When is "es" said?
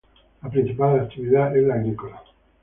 1.55-1.63